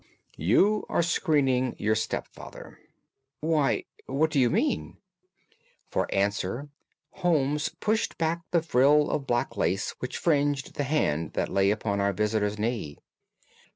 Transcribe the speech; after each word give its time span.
You 0.39 0.83
are 0.89 1.03
screening 1.03 1.75
your 1.77 1.93
stepfather." 1.93 2.79
"Why, 3.39 3.83
what 4.07 4.31
do 4.31 4.39
you 4.39 4.49
mean?" 4.49 4.97
For 5.91 6.11
answer 6.11 6.69
Holmes 7.11 7.69
pushed 7.79 8.17
back 8.17 8.41
the 8.49 8.63
frill 8.63 9.11
of 9.11 9.27
black 9.27 9.55
lace 9.55 9.91
which 9.99 10.17
fringed 10.17 10.73
the 10.73 10.85
hand 10.85 11.33
that 11.33 11.49
lay 11.49 11.69
upon 11.69 12.01
our 12.01 12.13
visitor's 12.13 12.57
knee. 12.57 12.97